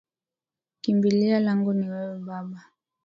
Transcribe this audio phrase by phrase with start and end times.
[0.81, 2.65] Kimbilio langu ni wewe baba